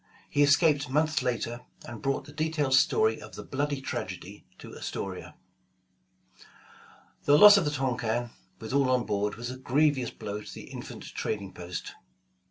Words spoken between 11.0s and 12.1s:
trading post.